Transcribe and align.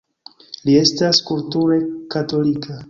Li 0.69 0.79
estas 0.85 1.21
kulture 1.31 1.81
katolika. 2.17 2.79